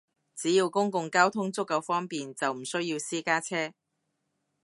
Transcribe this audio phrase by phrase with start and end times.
[0.35, 3.71] 只要公共交通足夠方便，就唔需要私家車